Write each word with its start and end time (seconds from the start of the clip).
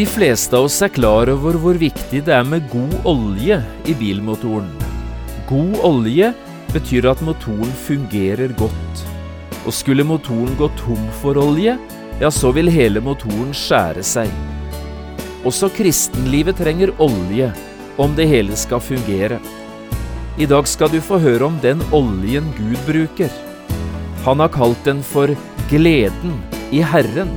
De 0.00 0.06
fleste 0.08 0.56
av 0.56 0.64
oss 0.64 0.78
er 0.80 0.88
klar 0.96 1.28
over 1.28 1.58
hvor 1.60 1.76
viktig 1.76 2.22
det 2.24 2.32
er 2.32 2.46
med 2.48 2.70
god 2.72 2.94
olje 3.10 3.58
i 3.84 3.92
bilmotoren. 4.00 4.70
God 5.44 5.74
olje 5.84 6.30
betyr 6.72 7.10
at 7.10 7.20
motoren 7.20 7.74
fungerer 7.82 8.54
godt. 8.56 9.02
Og 9.66 9.76
skulle 9.76 10.06
motoren 10.08 10.54
gå 10.56 10.70
tom 10.78 11.02
for 11.20 11.36
olje, 11.42 11.74
ja, 12.16 12.30
så 12.32 12.48
vil 12.56 12.72
hele 12.72 13.02
motoren 13.04 13.52
skjære 13.52 14.06
seg. 14.08 14.32
Også 15.44 15.68
kristenlivet 15.76 16.56
trenger 16.56 16.94
olje 16.96 17.50
om 18.00 18.16
det 18.16 18.30
hele 18.32 18.56
skal 18.56 18.80
fungere. 18.80 19.36
I 20.40 20.48
dag 20.48 20.64
skal 20.64 20.94
du 20.96 21.02
få 21.04 21.20
høre 21.20 21.50
om 21.50 21.60
den 21.60 21.84
oljen 21.92 22.48
Gud 22.56 22.80
bruker. 22.88 23.28
Han 24.24 24.40
har 24.40 24.56
kalt 24.56 24.80
den 24.88 25.04
for 25.04 25.36
gleden 25.68 26.40
i 26.72 26.80
Herren. 26.80 27.36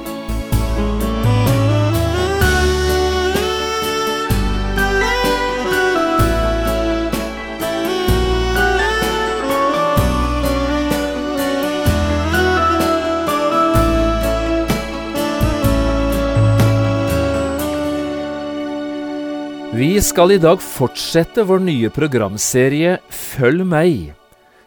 Vi 19.73 20.01
skal 20.01 20.31
i 20.31 20.37
dag 20.37 20.59
fortsette 20.59 21.45
vår 21.47 21.61
nye 21.63 21.89
programserie 21.95 22.97
Følg 23.07 23.63
meg, 23.63 24.09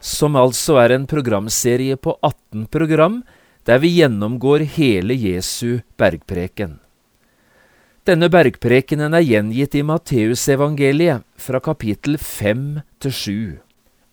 som 0.01 0.33
altså 0.41 0.79
er 0.81 0.95
en 0.95 1.05
programserie 1.05 1.99
på 2.01 2.15
18 2.25 2.65
program 2.73 3.19
der 3.69 3.83
vi 3.85 3.91
gjennomgår 3.99 4.65
hele 4.79 5.13
Jesu 5.13 5.85
bergpreken. 6.01 6.79
Denne 8.09 8.33
bergprekenen 8.33 9.13
er 9.13 9.29
gjengitt 9.29 9.77
i 9.77 9.85
Matteusevangeliet 9.85 11.29
fra 11.37 11.61
kapittel 11.61 12.17
5 12.17 12.67
til 13.05 13.19
7. 13.21 13.39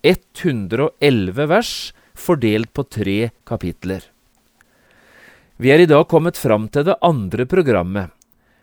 111 0.03 1.51
vers 1.55 1.75
fordelt 2.11 2.75
på 2.75 2.83
tre 2.91 3.19
kapitler. 3.47 4.03
Vi 5.55 5.71
er 5.71 5.85
i 5.85 5.87
dag 5.87 6.09
kommet 6.11 6.35
fram 6.35 6.67
til 6.67 6.83
det 6.91 6.99
andre 6.99 7.47
programmet, 7.47 8.11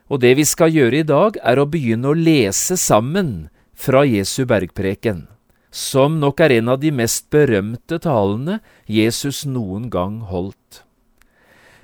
og 0.09 0.23
det 0.25 0.34
vi 0.39 0.45
skal 0.48 0.73
gjøre 0.73 1.03
i 1.03 1.06
dag, 1.06 1.37
er 1.45 1.61
å 1.61 1.69
begynne 1.69 2.11
å 2.11 2.17
lese 2.17 2.78
sammen 2.81 3.48
fra 3.77 4.03
Jesu 4.09 4.45
bergpreken, 4.48 5.27
som 5.71 6.19
nok 6.21 6.41
er 6.41 6.59
en 6.59 6.72
av 6.75 6.81
de 6.82 6.91
mest 6.94 7.28
berømte 7.31 8.00
talene 8.03 8.59
Jesus 8.88 9.44
noen 9.47 9.88
gang 9.93 10.22
holdt. 10.31 10.82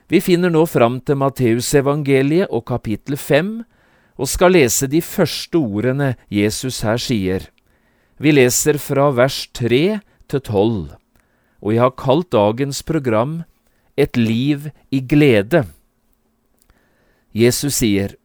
Vi 0.09 0.21
finner 0.21 0.53
nå 0.53 0.65
fram 0.69 0.99
til 1.01 1.21
Matteusevangeliet 1.21 2.51
og 2.53 2.67
kapittel 2.69 3.17
fem, 3.21 3.63
og 4.15 4.31
skal 4.31 4.55
lese 4.55 4.87
de 4.87 5.01
første 5.03 5.59
ordene 5.59 6.15
Jesus 6.31 6.83
her 6.87 7.01
sier. 7.03 7.49
Vi 8.21 8.31
leser 8.31 8.79
fra 8.79 9.09
vers 9.11 9.41
tre 9.57 9.99
til 10.31 10.45
tolv, 10.45 10.95
og 11.59 11.75
jeg 11.75 11.83
har 11.83 11.97
kalt 11.99 12.31
dagens 12.33 12.83
program 12.83 13.43
Et 13.97 14.17
liv 14.17 14.73
i 14.91 14.99
glede. 14.99 15.61
Jesus 17.31 17.77
sier, 17.79 18.17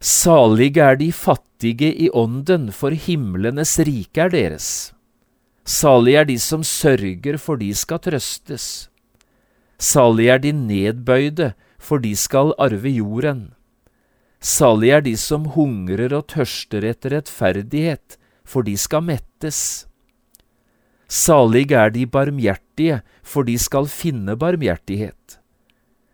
Salige 0.00 0.80
er 0.80 0.96
de 0.96 1.10
fattige 1.12 1.90
i 1.92 2.08
ånden, 2.16 2.70
for 2.72 2.90
himlenes 2.96 3.76
rike 3.84 4.22
er 4.24 4.32
deres. 4.32 4.94
Salige 5.64 6.16
er 6.16 6.24
de 6.24 6.38
som 6.40 6.64
sørger, 6.64 7.36
for 7.36 7.60
de 7.60 7.68
skal 7.76 8.00
trøstes. 8.00 8.88
Salige 9.78 10.32
er 10.32 10.38
de 10.40 10.52
nedbøyde, 10.52 11.52
for 11.78 12.00
de 12.00 12.14
skal 12.16 12.54
arve 12.58 12.88
jorden. 12.88 13.52
Salige 14.40 14.96
er 14.96 15.04
de 15.04 15.16
som 15.20 15.44
hungrer 15.52 16.16
og 16.16 16.26
tørster 16.32 16.84
etter 16.88 17.18
rettferdighet, 17.18 18.16
for 18.44 18.64
de 18.64 18.76
skal 18.80 19.04
mettes. 19.04 19.86
Salige 21.08 21.76
er 21.76 21.92
de 21.92 22.06
barmhjertige, 22.06 23.02
for 23.22 23.44
de 23.44 23.58
skal 23.58 23.84
finne 23.86 24.36
barmhjertighet. 24.36 25.39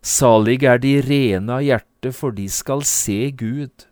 Salige 0.07 0.69
er 0.71 0.79
de 0.79 0.95
rene 1.03 1.51
av 1.51 1.65
hjerte, 1.67 2.13
for 2.15 2.31
de 2.31 2.47
skal 2.53 2.85
se 2.87 3.33
Gud. 3.35 3.89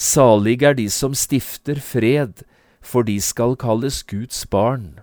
Salig 0.00 0.62
er 0.64 0.72
de 0.78 0.86
som 0.88 1.12
stifter 1.12 1.82
fred, 1.84 2.40
for 2.80 3.04
de 3.04 3.18
skal 3.20 3.52
kalles 3.60 4.00
Guds 4.08 4.46
barn. 4.48 5.02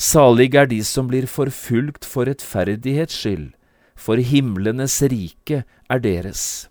Salig 0.00 0.54
er 0.56 0.70
de 0.70 0.78
som 0.86 1.10
blir 1.10 1.28
forfulgt 1.28 2.08
for 2.08 2.24
rettferdighets 2.24 3.18
skyld, 3.20 3.50
for 4.00 4.16
himlenes 4.16 4.96
rike 5.12 5.60
er 5.92 6.00
deres. 6.00 6.70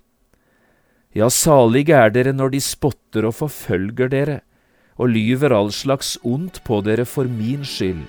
Ja, 1.14 1.30
salige 1.30 1.94
er 1.94 2.10
dere 2.10 2.34
når 2.34 2.56
de 2.56 2.62
spotter 2.62 3.28
og 3.30 3.36
forfølger 3.38 4.10
dere, 4.10 4.40
og 4.98 5.14
lyver 5.14 5.54
all 5.54 5.70
slags 5.70 6.16
ondt 6.26 6.64
på 6.66 6.82
dere 6.82 7.06
for 7.06 7.30
min 7.30 7.62
skyld. 7.62 8.02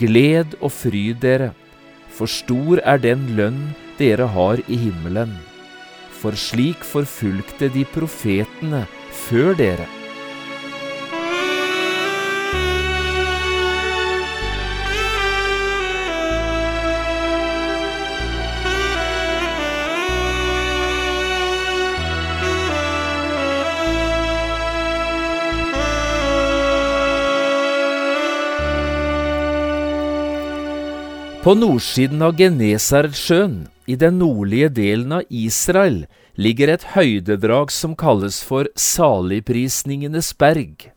Gled 0.00 0.58
og 0.58 0.74
fryd 0.74 1.22
dere, 1.22 1.52
for 2.16 2.30
stor 2.30 2.80
er 2.80 3.00
den 3.02 3.26
lønn 3.36 3.60
dere 3.98 4.28
har 4.32 4.62
i 4.66 4.78
himmelen. 4.86 5.34
For 6.16 6.36
slik 6.36 6.84
forfulgte 6.84 7.68
de 7.72 7.84
profetene 7.92 8.86
før 9.26 9.52
dere. 9.58 9.88
På 31.46 31.52
nordsiden 31.54 32.24
av 32.26 32.32
Genesaretsjøen, 32.34 33.68
i 33.86 33.94
den 33.94 34.16
nordlige 34.18 34.66
delen 34.74 35.12
av 35.14 35.28
Israel, 35.30 36.00
ligger 36.34 36.72
et 36.72 36.86
høydedrag 36.96 37.70
som 37.70 37.92
kalles 37.94 38.40
for 38.42 38.66
Saligprisningenes 38.74 40.32
berg. 40.42 40.88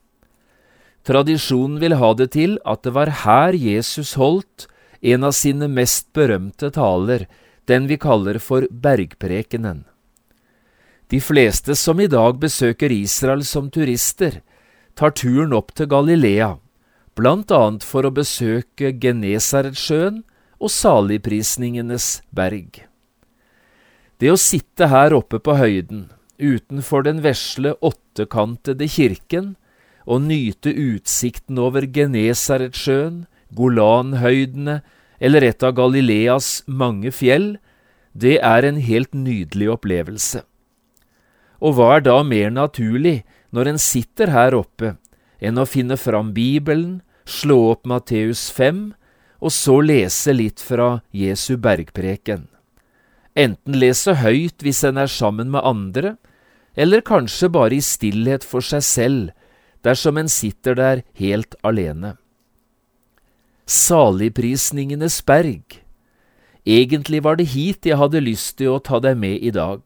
Tradisjonen 1.05 1.75
vil 1.83 1.93
ha 2.01 2.09
det 2.17 2.31
til 2.33 2.55
at 2.65 2.81
det 2.81 2.93
var 2.95 3.11
her 3.21 3.53
Jesus 3.53 4.15
holdt 4.17 4.65
en 5.05 5.27
av 5.29 5.35
sine 5.37 5.69
mest 5.69 6.07
berømte 6.17 6.71
taler, 6.73 7.27
den 7.69 7.85
vi 7.85 7.99
kaller 8.01 8.41
for 8.41 8.65
bergprekenen. 8.71 9.83
De 11.13 11.19
fleste 11.21 11.77
som 11.77 12.01
i 12.01 12.09
dag 12.09 12.41
besøker 12.41 12.89
Israel 12.89 13.45
som 13.45 13.69
turister, 13.69 14.41
tar 14.97 15.13
turen 15.13 15.53
opp 15.53 15.75
til 15.77 15.93
Galilea, 15.93 16.55
blant 17.13 17.53
annet 17.53 17.85
for 17.85 18.09
å 18.09 18.15
besøke 18.17 18.95
Genesaretsjøen 18.97 20.23
og 20.59 20.71
saligprisningenes 20.73 22.19
berg. 22.35 22.83
Det 24.19 24.31
å 24.33 24.39
sitte 24.39 24.89
her 24.91 25.15
oppe 25.15 25.39
på 25.39 25.55
høyden, 25.55 26.09
utenfor 26.39 27.05
den 27.07 27.21
vesle 27.23 27.73
åttekantede 27.79 28.87
kirken, 28.91 29.55
og 30.09 30.25
nyte 30.25 30.71
utsikten 30.73 31.59
over 31.61 31.85
Genesaretsjøen, 31.85 33.25
Golanhøydene 33.55 34.79
eller 35.19 35.45
et 35.45 35.63
av 35.65 35.75
Galileas 35.77 36.61
mange 36.67 37.11
fjell, 37.13 37.57
det 38.13 38.39
er 38.43 38.65
en 38.65 38.79
helt 38.81 39.13
nydelig 39.13 39.69
opplevelse. 39.75 40.43
Og 41.59 41.75
hva 41.75 41.97
er 41.97 42.05
da 42.07 42.21
mer 42.23 42.51
naturlig 42.53 43.21
når 43.55 43.73
en 43.73 43.81
sitter 43.81 44.31
her 44.33 44.55
oppe, 44.57 44.95
enn 45.39 45.59
å 45.59 45.67
finne 45.67 45.97
fram 45.99 46.33
Bibelen, 46.35 46.99
slå 47.29 47.59
opp 47.75 47.87
Matteus 47.87 48.47
5 48.55 48.89
og 49.39 49.53
så 49.55 49.79
lese 49.81 50.33
litt 50.35 50.59
fra 50.63 50.99
Jesu 51.15 51.55
bergpreken. 51.57 52.47
Enten 53.39 53.77
lese 53.79 54.17
høyt 54.19 54.63
hvis 54.65 54.83
en 54.87 54.99
er 54.99 55.11
sammen 55.11 55.51
med 55.53 55.63
andre, 55.63 56.15
eller 56.75 57.03
kanskje 57.05 57.51
bare 57.51 57.77
i 57.77 57.83
stillhet 57.83 58.45
for 58.47 58.63
seg 58.65 58.83
selv, 58.83 59.29
dersom 59.83 60.19
en 60.19 60.31
sitter 60.31 60.75
der 60.75 61.03
helt 61.19 61.55
alene. 61.63 62.17
Saligprisningenes 63.69 65.21
berg. 65.25 65.79
Egentlig 66.65 67.23
var 67.23 67.39
det 67.39 67.51
hit 67.53 67.87
jeg 67.87 67.99
hadde 67.99 68.21
lyst 68.23 68.57
til 68.59 68.75
å 68.75 68.83
ta 68.83 68.99
deg 68.99 69.17
med 69.17 69.39
i 69.39 69.53
dag. 69.55 69.81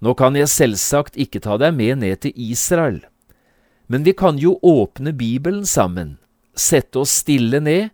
Nå 0.00 0.14
kan 0.16 0.36
jeg 0.38 0.48
selvsagt 0.48 1.18
ikke 1.20 1.42
ta 1.44 1.58
deg 1.60 1.74
med 1.76 2.00
ned 2.00 2.22
til 2.24 2.32
Israel, 2.34 3.02
men 3.90 4.06
vi 4.06 4.14
kan 4.16 4.38
jo 4.40 4.54
åpne 4.64 5.12
Bibelen 5.12 5.66
sammen, 5.68 6.16
sette 6.56 7.02
oss 7.02 7.18
stille 7.20 7.60
ned, 7.60 7.90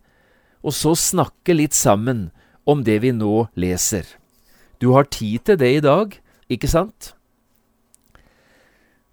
og 0.63 0.73
så 0.75 0.95
snakke 0.97 1.55
litt 1.57 1.77
sammen 1.77 2.29
om 2.67 2.83
det 2.83 2.99
vi 3.03 3.13
nå 3.15 3.47
leser. 3.55 4.05
Du 4.79 4.91
har 4.93 5.09
tid 5.09 5.45
til 5.47 5.59
det 5.61 5.71
i 5.77 5.83
dag, 5.83 6.17
ikke 6.51 6.69
sant? 6.69 7.13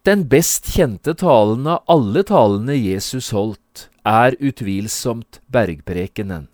Den 0.05 0.27
best 0.29 0.69
kjente 0.75 1.15
talen 1.17 1.65
av 1.71 1.87
alle 1.89 2.25
talene 2.29 2.75
Jesus 2.77 3.31
holdt, 3.33 3.89
er 4.05 4.37
utvilsomt 4.37 5.41
bergprekenen. 5.49 6.51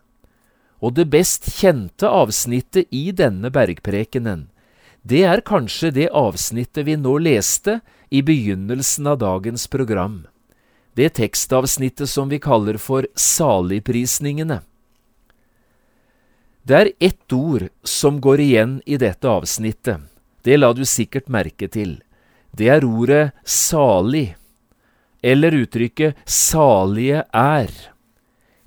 Og 0.79 0.95
det 0.95 1.09
best 1.11 1.49
kjente 1.59 2.07
avsnittet 2.07 2.87
i 2.95 3.11
denne 3.11 3.51
bergprekenen, 3.51 4.47
det 5.03 5.25
er 5.27 5.43
kanskje 5.43 5.91
det 5.97 6.09
avsnittet 6.15 6.87
vi 6.87 6.95
nå 7.01 7.17
leste 7.25 7.81
i 8.13 8.23
begynnelsen 8.23 9.09
av 9.11 9.19
dagens 9.25 9.67
program, 9.73 10.27
det 10.95 11.17
tekstavsnittet 11.19 12.09
som 12.09 12.31
vi 12.31 12.39
kaller 12.39 12.79
for 12.79 13.09
saligprisningene. 13.19 14.61
Det 16.71 16.79
er 16.79 16.93
ett 17.03 17.33
ord 17.33 17.65
som 17.83 18.21
går 18.23 18.41
igjen 18.45 18.75
i 18.87 18.95
dette 18.95 19.27
avsnittet, 19.27 20.05
det 20.47 20.55
la 20.61 20.69
du 20.71 20.85
sikkert 20.87 21.27
merke 21.27 21.67
til. 21.67 21.97
Det 22.55 22.69
er 22.71 22.87
ordet 22.87 23.33
salig, 23.43 24.37
eller 25.19 25.57
uttrykket 25.65 26.23
salige 26.31 27.25
er. 27.35 27.75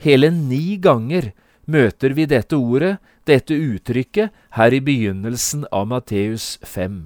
Hele 0.04 0.34
ni 0.36 0.76
ganger 0.84 1.32
møter 1.64 2.12
vi 2.20 2.28
dette 2.28 2.60
ordet, 2.60 2.98
dette 3.24 3.56
uttrykket, 3.56 4.36
her 4.60 4.76
i 4.76 4.84
begynnelsen 4.84 5.64
av 5.72 5.88
Matteus 5.96 6.58
5. 6.60 7.06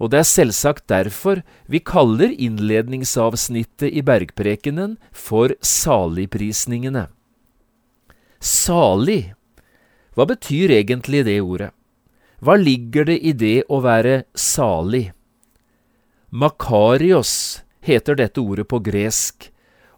Og 0.00 0.14
det 0.16 0.22
er 0.22 0.32
selvsagt 0.32 0.88
derfor 0.88 1.44
vi 1.68 1.84
kaller 1.84 2.32
innledningsavsnittet 2.32 3.92
i 3.92 4.00
bergprekenen 4.00 4.96
for 5.12 5.52
saligprisningene. 5.60 7.10
Salig, 8.40 9.35
hva 10.16 10.24
betyr 10.24 10.72
egentlig 10.72 11.26
det 11.26 11.40
ordet? 11.44 11.74
Hva 12.40 12.56
ligger 12.56 13.04
det 13.08 13.18
i 13.20 13.32
det 13.36 13.66
å 13.68 13.82
være 13.84 14.22
salig? 14.32 15.10
Makarios 16.32 17.62
heter 17.84 18.16
dette 18.16 18.40
ordet 18.40 18.66
på 18.68 18.80
gresk, 18.84 19.50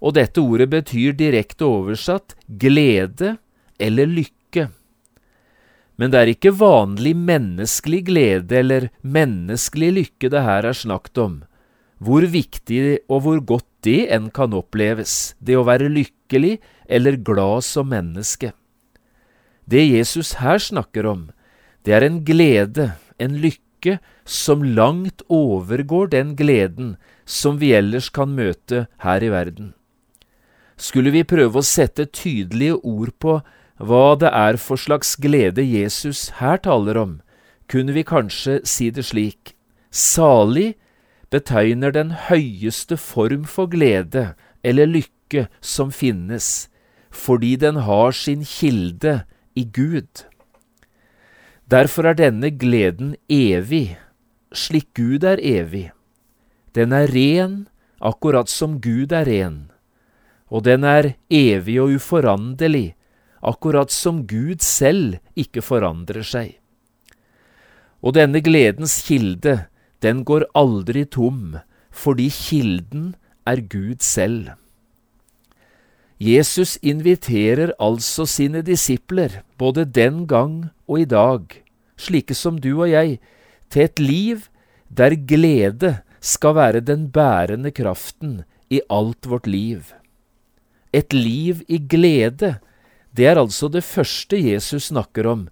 og 0.03 0.15
dette 0.19 0.43
ordet 0.43 0.69
betyr 0.75 1.15
direkte 1.19 1.67
oversatt 1.67 2.35
glede 2.47 3.37
eller 3.79 4.11
lykke. 4.11 4.69
Men 5.99 6.11
det 6.11 6.21
er 6.21 6.32
ikke 6.35 6.55
vanlig 6.55 7.14
menneskelig 7.19 8.05
glede 8.11 8.59
eller 8.59 8.91
menneskelig 9.03 9.94
lykke 10.03 10.31
det 10.35 10.44
her 10.47 10.67
er 10.67 10.79
snakket 10.79 11.23
om, 11.23 11.41
hvor 11.99 12.26
viktig 12.26 13.00
og 13.06 13.23
hvor 13.25 13.43
godt 13.43 13.67
det 13.87 14.06
enn 14.14 14.31
kan 14.35 14.55
oppleves, 14.55 15.35
det 15.38 15.59
å 15.59 15.67
være 15.67 15.91
lykkelig 15.91 16.59
eller 16.91 17.19
glad 17.23 17.67
som 17.67 17.91
menneske. 17.91 18.53
Det 19.69 19.85
Jesus 19.85 20.38
her 20.41 20.59
snakker 20.59 21.06
om, 21.06 21.26
det 21.85 21.93
er 21.93 22.06
en 22.06 22.23
glede, 22.25 22.93
en 23.20 23.37
lykke, 23.37 23.99
som 24.25 24.62
langt 24.62 25.23
overgår 25.29 26.09
den 26.12 26.35
gleden 26.37 26.97
som 27.25 27.61
vi 27.61 27.70
ellers 27.76 28.09
kan 28.11 28.32
møte 28.35 28.87
her 29.05 29.25
i 29.25 29.31
verden. 29.32 29.73
Skulle 30.76 31.12
vi 31.15 31.23
prøve 31.26 31.61
å 31.61 31.67
sette 31.67 32.09
tydelige 32.11 32.79
ord 32.82 33.12
på 33.23 33.38
hva 33.79 34.17
det 34.19 34.32
er 34.35 34.59
for 34.59 34.81
slags 34.81 35.15
glede 35.20 35.62
Jesus 35.62 36.29
her 36.41 36.59
taler 36.64 36.99
om, 36.99 37.14
kunne 37.71 37.94
vi 37.94 38.06
kanskje 38.06 38.61
si 38.67 38.91
det 38.91 39.06
slik, 39.11 39.55
salig 39.91 40.75
betegner 41.31 41.93
den 41.94 42.14
høyeste 42.29 42.97
form 42.97 43.44
for 43.44 43.71
glede 43.71 44.32
eller 44.64 44.88
lykke 44.88 45.47
som 45.61 45.93
finnes, 45.93 46.69
fordi 47.11 47.56
den 47.61 47.85
har 47.85 48.17
sin 48.17 48.44
kilde 48.49 49.21
i 49.58 49.64
Gud. 49.66 50.25
Derfor 51.69 52.08
er 52.08 52.16
denne 52.16 52.50
gleden 52.55 53.16
evig, 53.28 53.99
slik 54.55 54.93
Gud 54.96 55.26
er 55.26 55.40
evig. 55.43 55.88
Den 56.76 56.94
er 56.94 57.10
ren, 57.10 57.66
akkurat 58.00 58.49
som 58.49 58.78
Gud 58.81 59.12
er 59.12 59.26
ren, 59.28 59.58
og 60.49 60.64
den 60.64 60.87
er 60.87 61.14
evig 61.28 61.76
og 61.82 61.96
uforanderlig, 61.99 62.94
akkurat 63.43 63.93
som 63.93 64.22
Gud 64.26 64.62
selv 64.64 65.19
ikke 65.37 65.62
forandrer 65.62 66.25
seg. 66.26 66.54
Og 68.00 68.14
denne 68.14 68.40
gledens 68.44 69.00
kilde, 69.06 69.66
den 70.02 70.22
går 70.25 70.46
aldri 70.54 71.02
tom, 71.04 71.58
fordi 71.90 72.28
kilden 72.31 73.14
er 73.46 73.61
Gud 73.66 73.99
selv. 74.06 74.54
Jesus 76.19 76.76
inviterer 76.82 77.70
altså 77.79 78.26
sine 78.26 78.65
disipler, 78.67 79.43
både 79.59 79.85
den 79.87 80.25
gang 80.26 80.70
og 80.88 81.05
i 81.05 81.06
dag, 81.06 81.47
slike 81.94 82.35
som 82.35 82.59
du 82.59 82.73
og 82.81 82.91
jeg, 82.91 83.20
til 83.70 83.87
et 83.87 84.03
liv 84.03 84.49
der 84.91 85.15
glede 85.15 85.99
skal 86.20 86.56
være 86.59 86.82
den 86.82 87.06
bærende 87.15 87.70
kraften 87.70 88.43
i 88.70 88.81
alt 88.91 89.29
vårt 89.31 89.47
liv. 89.47 89.93
Et 90.93 91.12
liv 91.12 91.62
i 91.69 91.79
glede, 91.79 92.59
det 93.14 93.26
er 93.26 93.38
altså 93.38 93.69
det 93.69 93.85
første 93.85 94.38
Jesus 94.41 94.91
snakker 94.91 95.29
om 95.29 95.47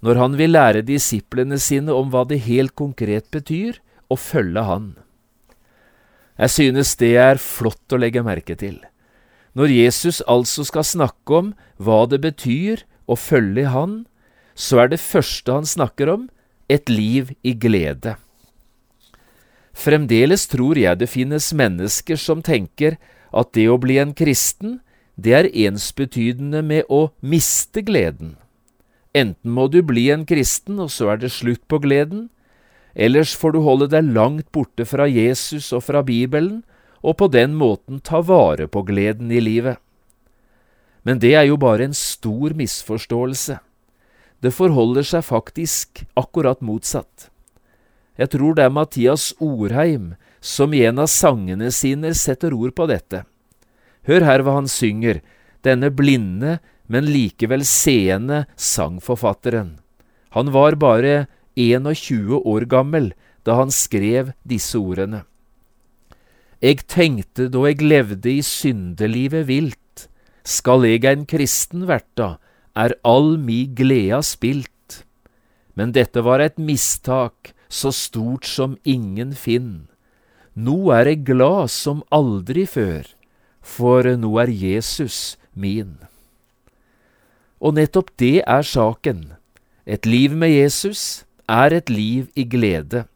når 0.00 0.18
han 0.18 0.36
vil 0.38 0.54
lære 0.54 0.86
disiplene 0.86 1.58
sine 1.58 1.94
om 1.94 2.10
hva 2.12 2.24
det 2.28 2.44
helt 2.46 2.74
konkret 2.78 3.26
betyr 3.34 3.80
å 4.08 4.16
følge 4.18 4.62
Han. 4.62 4.92
Jeg 6.38 6.54
synes 6.54 6.94
det 7.00 7.16
er 7.18 7.40
flott 7.42 7.92
å 7.92 7.98
legge 7.98 8.22
merke 8.22 8.54
til. 8.54 8.78
Når 9.58 9.72
Jesus 9.74 10.20
altså 10.30 10.62
skal 10.62 10.86
snakke 10.86 11.34
om 11.34 11.50
hva 11.82 12.04
det 12.06 12.20
betyr 12.22 12.84
å 13.10 13.16
følge 13.18 13.66
Han, 13.74 14.04
så 14.54 14.84
er 14.84 14.92
det 14.92 15.02
første 15.02 15.54
han 15.54 15.66
snakker 15.66 16.10
om, 16.12 16.28
et 16.68 16.90
liv 16.90 17.30
i 17.46 17.54
glede. 17.54 18.16
Fremdeles 19.72 20.46
tror 20.50 20.78
jeg 20.78 20.98
det 20.98 21.08
finnes 21.08 21.52
mennesker 21.54 22.18
som 22.18 22.42
tenker 22.42 22.98
at 23.30 23.52
det 23.54 23.68
å 23.70 23.78
bli 23.78 23.98
en 24.02 24.12
kristen, 24.18 24.80
det 25.14 25.34
er 25.34 25.50
ensbetydende 25.66 26.62
med 26.66 26.90
å 26.90 27.08
miste 27.22 27.82
gleden. 27.86 28.36
Enten 29.14 29.54
må 29.54 29.68
du 29.70 29.80
bli 29.82 30.08
en 30.12 30.26
kristen, 30.26 30.78
og 30.82 30.90
så 30.94 31.14
er 31.14 31.22
det 31.22 31.32
slutt 31.34 31.62
på 31.70 31.80
gleden, 31.82 32.28
ellers 32.94 33.34
får 33.38 33.54
du 33.54 33.62
holde 33.62 33.88
deg 33.94 34.10
langt 34.14 34.50
borte 34.52 34.86
fra 34.86 35.06
Jesus 35.08 35.72
og 35.72 35.86
fra 35.86 36.02
Bibelen, 36.02 36.62
og 37.02 37.18
på 37.20 37.28
den 37.30 37.54
måten 37.58 38.00
ta 38.00 38.20
vare 38.24 38.68
på 38.68 38.82
gleden 38.88 39.30
i 39.32 39.40
livet. 39.40 39.78
Men 41.02 41.20
det 41.22 41.34
er 41.38 41.46
jo 41.48 41.56
bare 41.56 41.86
en 41.88 41.96
stor 41.96 42.54
misforståelse. 42.58 43.58
Det 44.42 44.54
forholder 44.54 45.06
seg 45.06 45.24
faktisk 45.26 46.04
akkurat 46.18 46.60
motsatt. 46.62 47.30
Jeg 48.18 48.34
tror 48.34 48.54
det 48.58 48.66
er 48.66 48.74
Mathias 48.74 49.30
Orheim 49.38 50.14
som 50.40 50.74
i 50.74 50.84
en 50.86 50.98
av 51.02 51.10
sangene 51.10 51.70
sine 51.74 52.12
setter 52.14 52.54
ord 52.54 52.74
på 52.74 52.86
dette. 52.90 53.24
Hør 54.06 54.26
her 54.26 54.42
hva 54.42 54.58
han 54.58 54.70
synger, 54.70 55.20
denne 55.66 55.90
blinde, 55.90 56.58
men 56.88 57.10
likevel 57.10 57.64
seende 57.66 58.46
sangforfatteren. 58.56 59.76
Han 60.34 60.52
var 60.54 60.78
bare 60.80 61.26
21 61.58 62.38
år 62.38 62.68
gammel 62.70 63.12
da 63.44 63.58
han 63.58 63.72
skrev 63.74 64.32
disse 64.46 64.78
ordene. 64.78 65.24
Eg 66.58 66.82
tenkte 66.90 67.46
då 67.46 67.68
eg 67.68 67.82
levde 67.82 68.32
i 68.32 68.42
syndelivet 68.42 69.46
vilt, 69.46 70.08
skal 70.42 70.82
eg 70.88 71.04
ein 71.06 71.22
kristen 71.28 71.86
verta, 71.86 72.38
er 72.74 72.96
all 73.06 73.36
mi 73.38 73.64
gleda 73.66 74.18
spilt. 74.26 75.04
Men 75.78 75.94
dette 75.94 76.24
var 76.26 76.42
et 76.42 76.58
mistak, 76.58 77.52
så 77.68 77.92
stort 77.94 78.48
som 78.48 78.74
ingen 78.82 79.36
finn. 79.38 79.86
Nå 80.58 80.90
er 80.90 81.12
eg 81.12 81.22
glad 81.28 81.70
som 81.70 82.02
aldri 82.10 82.66
før, 82.66 83.06
for 83.62 84.02
nå 84.18 84.34
er 84.42 84.50
Jesus 84.50 85.36
min. 85.54 85.94
Og 87.62 87.78
nettopp 87.78 88.10
det 88.18 88.42
er 88.42 88.66
saken. 88.66 89.34
Et 89.86 90.06
liv 90.06 90.34
med 90.34 90.50
Jesus 90.50 91.22
er 91.46 91.70
et 91.76 91.90
liv 91.90 92.26
i 92.34 92.42
glede, 92.42 93.06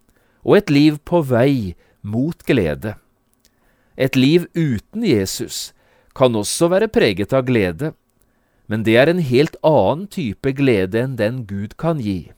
og 0.46 0.62
et 0.62 0.70
liv 0.70 1.02
på 1.02 1.24
vei 1.26 1.74
mot 2.02 2.38
glede. 2.46 2.94
Et 3.96 4.16
liv 4.16 4.46
uten 4.54 5.04
Jesus 5.04 5.72
kan 6.16 6.36
også 6.36 6.68
være 6.72 6.88
preget 6.92 7.32
av 7.32 7.44
glede, 7.48 7.92
men 8.68 8.84
det 8.86 8.96
er 8.96 9.10
en 9.10 9.20
helt 9.20 9.56
annen 9.66 10.06
type 10.08 10.54
glede 10.56 11.00
enn 11.02 11.16
den 11.18 11.42
Gud 11.48 11.76
kan 11.80 12.00
gi. 12.00 12.32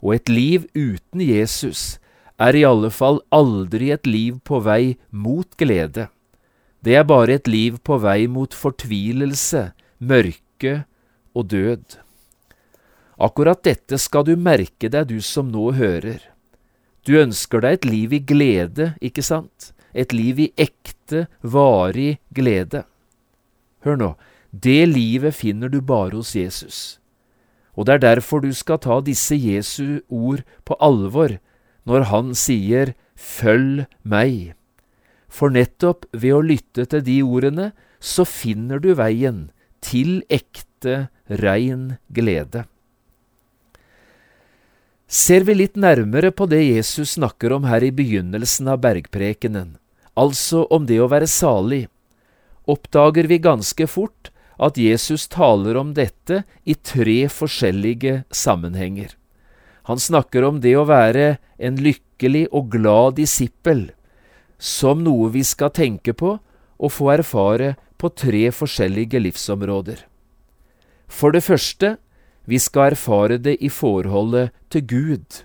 Og 0.00 0.16
et 0.16 0.32
liv 0.32 0.64
uten 0.74 1.20
Jesus 1.20 1.98
er 2.40 2.56
i 2.56 2.64
alle 2.64 2.88
fall 2.94 3.20
aldri 3.34 3.90
et 3.92 4.06
liv 4.08 4.38
på 4.44 4.62
vei 4.64 4.96
mot 5.12 5.48
glede. 5.60 6.08
Det 6.80 6.96
er 6.96 7.04
bare 7.04 7.36
et 7.36 7.48
liv 7.50 7.76
på 7.84 7.98
vei 8.00 8.24
mot 8.24 8.54
fortvilelse, 8.56 9.72
mørke 10.00 10.84
og 11.36 11.50
død. 11.52 11.98
Akkurat 13.20 13.60
dette 13.66 13.98
skal 14.00 14.24
du 14.24 14.32
merke 14.40 14.88
deg, 14.88 15.10
du 15.12 15.20
som 15.20 15.50
nå 15.52 15.74
hører. 15.76 16.22
Du 17.04 17.18
ønsker 17.20 17.60
deg 17.60 17.76
et 17.76 17.88
liv 17.88 18.16
i 18.16 18.22
glede, 18.24 18.94
ikke 19.04 19.24
sant? 19.24 19.74
Et 19.94 20.12
liv 20.12 20.38
i 20.38 20.52
ekte, 20.60 21.26
varig 21.42 22.20
glede. 22.34 22.84
Hør 23.84 23.96
nå, 23.96 24.10
det 24.52 24.88
livet 24.90 25.34
finner 25.34 25.70
du 25.70 25.80
bare 25.80 26.16
hos 26.18 26.34
Jesus. 26.36 27.00
Og 27.74 27.86
det 27.86 27.94
er 27.94 28.06
derfor 28.10 28.42
du 28.42 28.52
skal 28.54 28.80
ta 28.82 29.00
disse 29.00 29.36
Jesu 29.38 30.00
ord 30.08 30.42
på 30.66 30.76
alvor 30.80 31.38
når 31.88 32.10
han 32.10 32.34
sier 32.36 32.94
Følg 33.20 33.84
meg. 34.02 34.54
For 35.28 35.52
nettopp 35.52 36.06
ved 36.16 36.32
å 36.32 36.42
lytte 36.42 36.86
til 36.88 37.04
de 37.04 37.18
ordene, 37.22 37.70
så 38.00 38.24
finner 38.24 38.80
du 38.80 38.94
veien 38.96 39.50
til 39.84 40.22
ekte, 40.32 41.10
rein 41.28 41.98
glede. 42.08 42.64
Ser 45.10 45.42
vi 45.42 45.56
litt 45.58 45.74
nærmere 45.74 46.30
på 46.30 46.46
det 46.46 46.60
Jesus 46.62 47.16
snakker 47.16 47.50
om 47.56 47.64
her 47.66 47.82
i 47.82 47.90
begynnelsen 47.90 48.68
av 48.70 48.78
bergprekenen, 48.84 49.72
altså 50.14 50.68
om 50.70 50.84
det 50.86 51.00
å 51.02 51.08
være 51.10 51.26
salig, 51.26 51.88
oppdager 52.70 53.26
vi 53.26 53.40
ganske 53.42 53.88
fort 53.90 54.30
at 54.62 54.78
Jesus 54.78 55.24
taler 55.32 55.74
om 55.80 55.96
dette 55.96 56.44
i 56.62 56.76
tre 56.78 57.24
forskjellige 57.26 58.20
sammenhenger. 58.30 59.16
Han 59.90 59.98
snakker 59.98 60.46
om 60.46 60.60
det 60.62 60.76
å 60.78 60.86
være 60.86 61.40
en 61.58 61.80
lykkelig 61.82 62.44
og 62.54 62.68
glad 62.76 63.16
disippel, 63.18 63.88
som 64.62 65.02
noe 65.02 65.32
vi 65.34 65.42
skal 65.42 65.72
tenke 65.74 66.14
på 66.14 66.36
og 66.38 66.94
få 66.94 67.10
erfare 67.16 67.72
på 67.98 68.12
tre 68.14 68.44
forskjellige 68.54 69.24
livsområder. 69.26 70.04
For 71.10 71.34
det 71.34 71.42
første, 71.42 71.96
vi 72.44 72.58
skal 72.58 72.92
erfare 72.92 73.38
det 73.38 73.56
i 73.62 73.68
forholdet 73.68 74.50
til 74.72 74.86
Gud. 74.86 75.42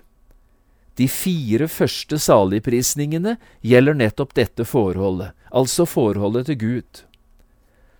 De 0.96 1.08
fire 1.12 1.68
første 1.68 2.18
saligprisningene 2.18 3.36
gjelder 3.60 3.98
nettopp 3.98 4.32
dette 4.38 4.64
forholdet, 4.64 5.34
altså 5.52 5.84
forholdet 5.84 6.48
til 6.48 6.58
Gud. 6.62 7.02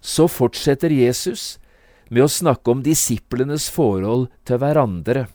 Så 0.00 0.28
fortsetter 0.32 0.92
Jesus 0.92 1.58
med 2.08 2.24
å 2.24 2.30
snakke 2.30 2.72
om 2.72 2.84
disiplenes 2.86 3.68
forhold 3.72 4.28
til 4.48 4.62
hverandre. 4.62 5.26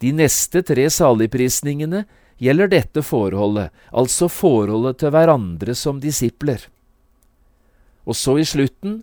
De 0.00 0.10
neste 0.16 0.62
tre 0.66 0.88
saligprisningene 0.90 2.06
gjelder 2.40 2.70
dette 2.72 3.04
forholdet, 3.04 3.68
altså 3.92 4.30
forholdet 4.32 5.02
til 5.02 5.12
hverandre 5.14 5.76
som 5.76 6.00
disipler. 6.00 6.64
Og 8.08 8.16
så 8.16 8.38
i 8.40 8.46
slutten 8.48 9.02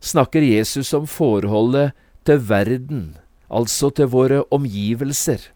snakker 0.00 0.42
Jesus 0.42 0.94
om 0.96 1.06
forholdet 1.06 1.92
til 2.28 2.42
verden, 2.48 3.16
altså 3.48 3.90
til 3.90 4.10
våre 4.12 4.42
omgivelser. 4.54 5.48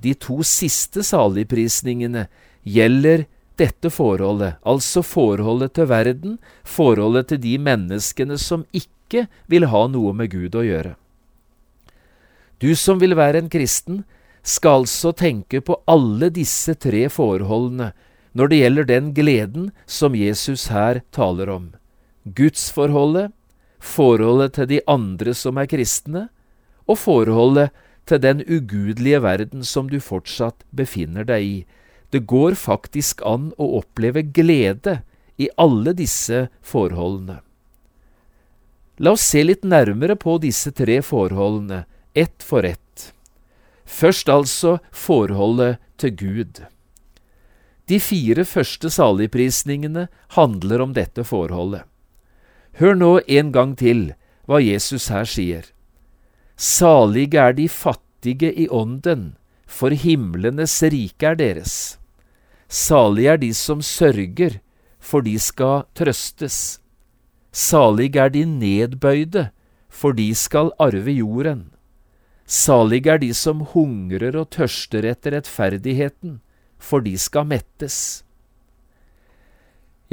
De 0.00 0.14
to 0.18 0.40
siste 0.46 1.04
saligprisningene 1.06 2.26
gjelder 2.64 3.26
dette 3.60 3.90
forholdet, 3.92 4.56
altså 4.66 5.04
forholdet 5.06 5.76
til 5.76 5.88
verden, 5.92 6.38
forholdet 6.64 7.30
til 7.30 7.42
de 7.44 7.54
menneskene 7.62 8.38
som 8.40 8.64
ikke 8.74 9.28
vil 9.46 9.68
ha 9.70 9.84
noe 9.92 10.14
med 10.16 10.32
Gud 10.32 10.56
å 10.58 10.64
gjøre. 10.66 10.96
Du 12.58 12.72
som 12.78 12.98
vil 13.02 13.14
være 13.18 13.44
en 13.44 13.52
kristen, 13.52 14.02
skal 14.44 14.82
altså 14.82 15.14
tenke 15.16 15.62
på 15.64 15.78
alle 15.88 16.28
disse 16.32 16.74
tre 16.76 17.06
forholdene 17.08 17.92
når 18.36 18.50
det 18.50 18.58
gjelder 18.58 18.88
den 18.90 19.06
gleden 19.16 19.70
som 19.86 20.16
Jesus 20.18 20.66
her 20.74 21.00
taler 21.14 21.48
om. 21.52 21.70
Gudsforholdet, 22.24 23.30
forholdet 23.84 24.56
til 24.56 24.70
de 24.70 24.80
andre 24.90 25.34
som 25.36 25.58
er 25.60 25.68
kristne, 25.70 26.28
og 26.88 26.98
forholdet 27.00 27.72
til 28.08 28.20
den 28.20 28.42
ugudelige 28.44 29.22
verden 29.24 29.64
som 29.64 29.88
du 29.88 30.00
fortsatt 30.00 30.64
befinner 30.76 31.24
deg 31.28 31.44
i. 31.44 31.56
Det 32.12 32.24
går 32.30 32.56
faktisk 32.58 33.24
an 33.26 33.52
å 33.58 33.70
oppleve 33.80 34.22
glede 34.22 35.00
i 35.40 35.48
alle 35.58 35.94
disse 35.96 36.46
forholdene. 36.62 37.40
La 39.02 39.16
oss 39.16 39.24
se 39.26 39.42
litt 39.42 39.64
nærmere 39.66 40.14
på 40.14 40.36
disse 40.38 40.70
tre 40.70 41.00
forholdene, 41.02 41.82
ett 42.14 42.44
for 42.46 42.64
ett. 42.64 43.10
Først 43.84 44.30
altså 44.30 44.78
forholdet 44.94 45.80
til 45.98 46.14
Gud. 46.14 46.60
De 47.90 47.98
fire 48.00 48.44
første 48.48 48.88
saligprisningene 48.90 50.06
handler 50.38 50.84
om 50.84 50.94
dette 50.94 51.24
forholdet. 51.26 51.82
Hør 52.78 52.96
nå 52.98 53.12
en 53.30 53.52
gang 53.54 53.76
til 53.78 54.12
hva 54.50 54.58
Jesus 54.58 55.06
her 55.12 55.28
sier. 55.28 55.64
Salige 56.56 57.38
er 57.38 57.54
de 57.54 57.68
fattige 57.70 58.50
i 58.50 58.66
ånden, 58.68 59.36
for 59.66 59.94
himlenes 59.94 60.80
rike 60.82 61.26
er 61.26 61.38
deres. 61.38 61.98
Salige 62.68 63.30
er 63.30 63.38
de 63.38 63.52
som 63.54 63.82
sørger, 63.82 64.58
for 64.98 65.22
de 65.22 65.38
skal 65.38 65.84
trøstes. 65.94 66.80
Salige 67.52 68.18
er 68.18 68.28
de 68.34 68.44
nedbøyde, 68.44 69.48
for 69.88 70.12
de 70.12 70.34
skal 70.34 70.72
arve 70.78 71.14
jorden. 71.14 71.70
Salige 72.46 73.10
er 73.10 73.22
de 73.22 73.30
som 73.34 73.62
hungrer 73.72 74.34
og 74.36 74.50
tørster 74.50 75.06
etter 75.06 75.38
rettferdigheten, 75.38 76.40
for 76.78 77.00
de 77.00 77.14
skal 77.18 77.46
mettes. 77.46 78.24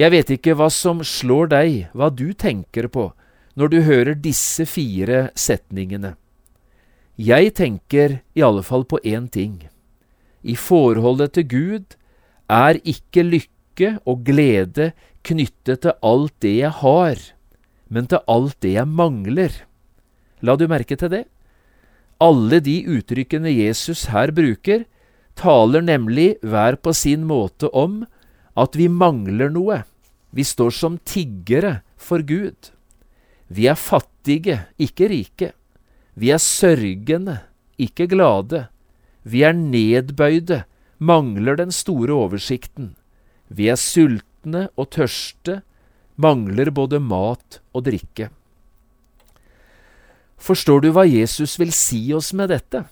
Jeg 0.02 0.10
vet 0.16 0.32
ikke 0.34 0.56
hva 0.58 0.66
som 0.74 1.04
slår 1.06 1.52
deg, 1.52 1.74
hva 1.94 2.08
du 2.10 2.32
tenker 2.34 2.88
på, 2.90 3.12
når 3.54 3.70
du 3.70 3.82
hører 3.86 4.18
disse 4.18 4.66
fire 4.66 5.28
setningene. 5.38 6.16
Jeg 7.22 7.52
tenker 7.60 8.16
i 8.34 8.42
alle 8.42 8.64
fall 8.66 8.88
på 8.90 8.98
én 9.06 9.28
ting. 9.30 9.60
I 10.42 10.56
forholdet 10.58 11.36
til 11.36 11.46
Gud 11.52 11.94
er 12.50 12.80
ikke 12.82 13.28
lykke 13.28 13.92
og 14.10 14.24
glede 14.26 14.90
knyttet 15.28 15.84
til 15.86 15.94
alt 16.02 16.34
det 16.42 16.56
jeg 16.64 16.74
har, 16.80 17.22
men 17.86 18.10
til 18.10 18.26
alt 18.26 18.58
det 18.66 18.74
jeg 18.80 18.90
mangler. 18.90 19.54
La 20.42 20.58
du 20.58 20.66
merke 20.72 20.98
til 20.98 21.14
det? 21.14 21.26
Alle 22.18 22.58
de 22.64 22.80
uttrykkene 22.90 23.54
Jesus 23.54 24.08
her 24.10 24.34
bruker, 24.34 24.88
taler 25.38 25.86
nemlig 25.86 26.40
hver 26.42 26.80
på 26.82 26.96
sin 26.98 27.30
måte 27.30 27.70
om 27.70 28.02
at 28.58 28.74
vi 28.76 28.90
mangler 28.90 29.54
noe. 29.54 29.84
Vi 30.32 30.44
står 30.48 30.72
som 30.72 30.98
tiggere 31.04 31.82
for 32.00 32.24
Gud. 32.24 32.72
Vi 33.52 33.68
er 33.68 33.76
fattige, 33.76 34.66
ikke 34.80 35.10
rike. 35.12 35.52
Vi 36.16 36.32
er 36.32 36.40
sørgende, 36.40 37.42
ikke 37.80 38.08
glade. 38.12 38.68
Vi 39.24 39.44
er 39.44 39.54
nedbøyde, 39.54 40.64
mangler 41.00 41.60
den 41.60 41.72
store 41.76 42.16
oversikten. 42.16 42.96
Vi 43.52 43.68
er 43.68 43.80
sultne 43.80 44.70
og 44.80 44.94
tørste, 44.96 45.62
mangler 46.16 46.72
både 46.72 47.02
mat 47.04 47.60
og 47.76 47.86
drikke. 47.90 48.30
Forstår 50.42 50.82
du 50.82 50.90
hva 50.96 51.04
Jesus 51.06 51.60
vil 51.60 51.74
si 51.76 52.02
oss 52.16 52.32
med 52.34 52.50
dette? 52.54 52.86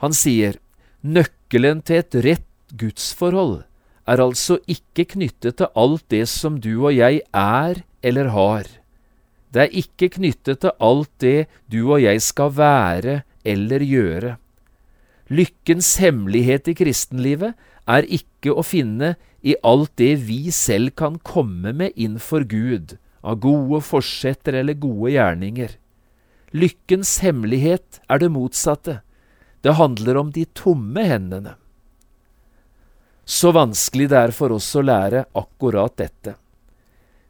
Han 0.00 0.14
sier 0.16 0.56
nøkkelen 1.02 1.82
til 1.84 2.00
et 2.00 2.16
rett 2.24 2.48
gudsforhold 2.78 3.60
er 4.08 4.22
altså 4.22 4.58
ikke 4.70 5.06
knyttet 5.14 5.58
til 5.60 5.70
alt 5.78 6.04
det 6.10 6.26
som 6.30 6.58
du 6.60 6.86
og 6.86 6.94
jeg 6.94 7.22
er 7.32 7.82
eller 8.02 8.32
har. 8.34 8.66
Det 9.52 9.66
er 9.66 9.76
ikke 9.82 10.08
knyttet 10.16 10.62
til 10.64 10.72
alt 10.80 11.10
det 11.20 11.46
du 11.70 11.84
og 11.92 12.02
jeg 12.02 12.22
skal 12.24 12.54
være 12.56 13.20
eller 13.44 13.84
gjøre. 13.84 14.36
Lykkens 15.32 15.96
hemmelighet 16.02 16.68
i 16.68 16.74
kristenlivet 16.76 17.54
er 17.88 18.08
ikke 18.08 18.54
å 18.54 18.64
finne 18.66 19.14
i 19.42 19.54
alt 19.66 19.94
det 19.98 20.14
vi 20.26 20.50
selv 20.54 20.94
kan 20.98 21.18
komme 21.22 21.72
med 21.74 21.96
inn 21.96 22.18
for 22.22 22.44
Gud, 22.46 22.96
av 23.22 23.38
gode 23.42 23.80
forsetter 23.86 24.58
eller 24.60 24.78
gode 24.78 25.14
gjerninger. 25.14 25.78
Lykkens 26.52 27.18
hemmelighet 27.24 28.02
er 28.10 28.22
det 28.22 28.30
motsatte. 28.34 29.00
Det 29.62 29.78
handler 29.78 30.18
om 30.20 30.32
de 30.34 30.44
tomme 30.58 31.04
hendene. 31.06 31.56
Så 33.24 33.52
vanskelig 33.54 34.08
det 34.10 34.18
er 34.18 34.34
for 34.34 34.54
oss 34.56 34.70
å 34.76 34.82
lære 34.84 35.26
akkurat 35.38 35.94
dette. 35.98 36.34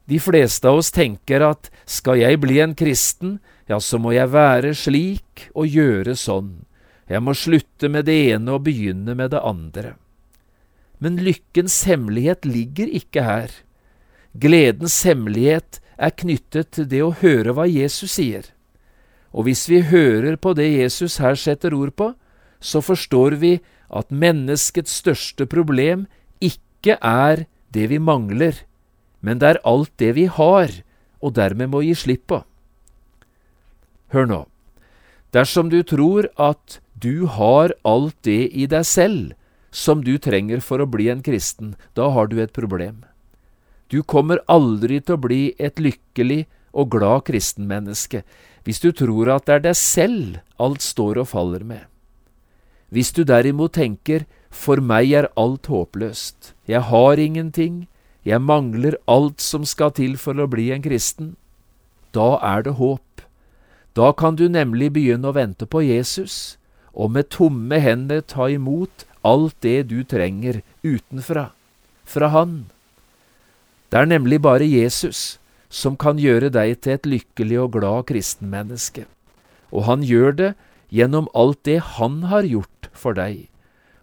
De 0.08 0.18
fleste 0.20 0.68
av 0.68 0.80
oss 0.80 0.90
tenker 0.92 1.44
at 1.46 1.70
skal 1.86 2.18
jeg 2.20 2.40
bli 2.42 2.58
en 2.64 2.74
kristen, 2.74 3.38
ja, 3.68 3.78
så 3.78 4.00
må 4.02 4.14
jeg 4.16 4.32
være 4.32 4.74
slik 4.74 5.48
og 5.54 5.68
gjøre 5.70 6.16
sånn, 6.18 6.64
jeg 7.08 7.22
må 7.22 7.34
slutte 7.36 7.90
med 7.92 8.06
det 8.08 8.16
ene 8.32 8.56
og 8.56 8.64
begynne 8.66 9.14
med 9.18 9.32
det 9.34 9.42
andre. 9.44 9.94
Men 11.02 11.18
lykkens 11.22 11.82
hemmelighet 11.88 12.46
ligger 12.46 12.88
ikke 12.88 13.24
her. 13.26 13.54
Gledens 14.32 15.00
hemmelighet 15.04 15.80
er 15.98 16.14
knyttet 16.16 16.70
til 16.76 16.86
det 16.88 17.02
å 17.04 17.14
høre 17.20 17.54
hva 17.56 17.66
Jesus 17.68 18.16
sier. 18.16 18.46
Og 19.32 19.48
hvis 19.48 19.66
vi 19.68 19.82
hører 19.84 20.36
på 20.36 20.54
det 20.56 20.68
Jesus 20.70 21.18
her 21.22 21.36
setter 21.38 21.74
ord 21.74 21.94
på, 21.98 22.12
så 22.62 22.80
forstår 22.84 23.36
vi 23.42 23.56
at 23.92 24.12
menneskets 24.12 24.94
største 25.02 25.46
problem 25.46 26.06
ikke 26.40 26.96
er 26.98 27.44
det 27.72 27.88
vi 27.92 28.00
mangler, 28.02 28.56
men 29.20 29.38
det 29.38 29.52
er 29.52 29.62
alt 29.68 29.92
det 30.00 30.14
vi 30.16 30.26
har, 30.26 30.72
og 31.22 31.36
dermed 31.36 31.70
må 31.70 31.82
gi 31.86 31.94
slipp 31.96 32.26
på. 32.32 32.40
Hør 34.12 34.26
nå, 34.28 34.40
dersom 35.32 35.70
du 35.72 35.80
tror 35.86 36.28
at 36.36 36.80
du 36.92 37.26
har 37.26 37.72
alt 37.88 38.18
det 38.26 38.50
i 38.52 38.66
deg 38.70 38.84
selv 38.86 39.32
som 39.72 40.02
du 40.04 40.18
trenger 40.20 40.60
for 40.60 40.82
å 40.82 40.88
bli 40.90 41.08
en 41.08 41.22
kristen, 41.24 41.74
da 41.96 42.10
har 42.12 42.28
du 42.28 42.36
et 42.42 42.52
problem. 42.52 43.04
Du 43.88 44.02
kommer 44.02 44.42
aldri 44.48 45.00
til 45.00 45.16
å 45.16 45.22
bli 45.22 45.42
et 45.60 45.80
lykkelig 45.80 46.44
og 46.72 46.92
glad 46.94 47.26
kristenmenneske 47.28 48.22
hvis 48.64 48.80
du 48.80 48.92
tror 48.96 49.32
at 49.34 49.48
det 49.48 49.56
er 49.56 49.64
deg 49.68 49.78
selv 49.78 50.38
alt 50.62 50.84
står 50.84 51.24
og 51.24 51.28
faller 51.32 51.64
med. 51.66 51.91
Hvis 52.92 53.12
du 53.16 53.22
derimot 53.24 53.72
tenker 53.78 54.26
for 54.52 54.82
meg 54.84 55.14
er 55.16 55.30
alt 55.40 55.70
håpløst, 55.72 56.52
jeg 56.68 56.84
har 56.90 57.16
ingenting, 57.16 57.86
jeg 58.22 58.44
mangler 58.44 58.98
alt 59.08 59.40
som 59.40 59.64
skal 59.64 59.94
til 59.96 60.18
for 60.20 60.36
å 60.36 60.48
bli 60.50 60.68
en 60.74 60.84
kristen, 60.84 61.32
da 62.12 62.36
er 62.44 62.66
det 62.66 62.76
håp. 62.76 63.24
Da 63.96 64.12
kan 64.12 64.36
du 64.36 64.44
nemlig 64.48 64.90
begynne 64.92 65.30
å 65.30 65.36
vente 65.36 65.64
på 65.64 65.80
Jesus, 65.84 66.58
og 66.92 67.14
med 67.16 67.30
tomme 67.32 67.80
hender 67.80 68.20
ta 68.20 68.50
imot 68.52 69.06
alt 69.24 69.56
det 69.64 69.88
du 69.88 70.02
trenger 70.04 70.60
utenfra, 70.84 71.48
fra 72.04 72.28
Han. 72.28 72.66
Det 73.88 74.00
er 74.00 74.08
nemlig 74.08 74.40
bare 74.44 74.68
Jesus 74.68 75.38
som 75.72 75.96
kan 75.96 76.20
gjøre 76.20 76.50
deg 76.52 76.76
til 76.84 76.98
et 76.98 77.08
lykkelig 77.08 77.58
og 77.64 77.72
glad 77.78 78.06
kristenmenneske, 78.12 79.06
og 79.72 79.88
han 79.88 80.04
gjør 80.04 80.36
det 80.36 80.50
gjennom 80.92 81.28
alt 81.32 81.62
det 81.64 81.78
han 81.96 82.20
har 82.28 82.44
gjort 82.44 82.90
for 82.92 83.16
deg, 83.16 83.46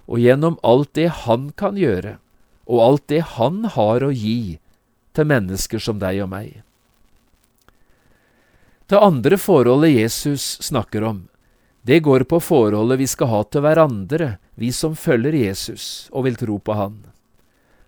og 0.09 0.23
gjennom 0.23 0.57
alt 0.65 0.89
det 0.97 1.09
han 1.25 1.51
kan 1.53 1.77
gjøre, 1.77 2.17
og 2.65 2.81
alt 2.85 3.05
det 3.13 3.21
han 3.37 3.61
har 3.75 4.05
å 4.05 4.09
gi 4.09 4.57
til 5.13 5.29
mennesker 5.29 5.81
som 5.81 6.01
deg 6.01 6.23
og 6.25 6.31
meg. 6.33 6.63
Det 8.89 8.97
andre 8.97 9.37
forholdet 9.37 9.93
Jesus 9.93 10.55
snakker 10.65 11.05
om, 11.05 11.27
det 11.85 12.01
går 12.05 12.25
på 12.29 12.41
forholdet 12.41 12.99
vi 12.99 13.07
skal 13.07 13.29
ha 13.29 13.43
til 13.45 13.63
hverandre, 13.63 14.37
vi 14.57 14.73
som 14.73 14.97
følger 14.97 15.37
Jesus 15.45 16.09
og 16.09 16.25
vil 16.25 16.37
tro 16.41 16.57
på 16.57 16.73
Han. 16.75 16.97